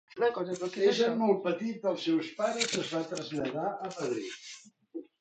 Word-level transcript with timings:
Essent 0.53 1.19
molt 1.19 1.43
petita 1.43 1.91
els 1.93 2.03
seus 2.09 2.33
pares 2.41 2.75
es 2.83 2.91
van 2.97 3.09
traslladar 3.15 3.71
a 3.77 3.95
Madrid. 3.97 4.45